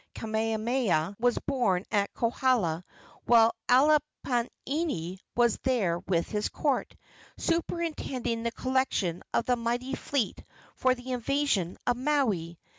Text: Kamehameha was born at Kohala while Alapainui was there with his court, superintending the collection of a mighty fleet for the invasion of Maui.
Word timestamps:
Kamehameha 0.15 1.15
was 1.19 1.37
born 1.45 1.85
at 1.91 2.11
Kohala 2.15 2.83
while 3.25 3.53
Alapainui 3.69 5.19
was 5.35 5.59
there 5.61 5.99
with 5.99 6.27
his 6.27 6.49
court, 6.49 6.95
superintending 7.37 8.41
the 8.41 8.51
collection 8.51 9.21
of 9.31 9.47
a 9.47 9.55
mighty 9.55 9.93
fleet 9.93 10.43
for 10.75 10.95
the 10.95 11.11
invasion 11.11 11.77
of 11.85 11.97
Maui. 11.97 12.57